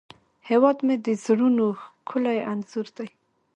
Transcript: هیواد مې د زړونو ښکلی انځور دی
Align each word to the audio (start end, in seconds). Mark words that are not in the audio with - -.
هیواد 0.49 0.77
مې 0.85 0.95
د 1.05 1.07
زړونو 1.23 1.65
ښکلی 1.81 2.37
انځور 2.51 2.87
دی 2.97 3.07